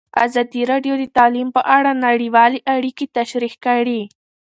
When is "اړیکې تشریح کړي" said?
2.75-4.01